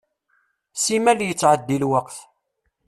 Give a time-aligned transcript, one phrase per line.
[0.83, 2.17] Simmal yettɛeddi lweqt.